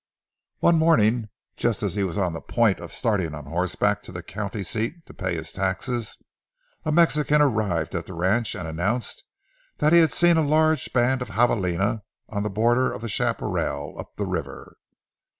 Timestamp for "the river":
14.15-14.75